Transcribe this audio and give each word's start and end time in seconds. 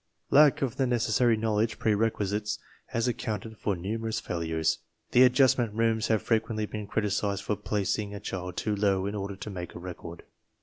Lack 0.31 0.63
of 0.63 0.77
the 0.77 0.87
necessary 0.87 1.37
knowledge 1.37 1.77
prerequisites 1.77 2.57
has 2.87 3.07
accounted 3.07 3.59
for 3.59 3.75
numerous 3.75 4.19
failures. 4.19 4.79
The 5.11 5.21
Adjustment 5.21 5.75
Rooms 5.75 6.07
have 6.07 6.23
frequently 6.23 6.65
been 6.65 6.87
criticized 6.87 7.43
for 7.43 7.55
"placing" 7.55 8.15
a 8.15 8.19
child 8.19 8.57
too 8.57 8.75
low 8.75 9.05
in 9.05 9.13
order 9.13 9.35
to 9.35 9.49
make 9.51 9.75
a 9.75 9.79
record. 9.79 10.23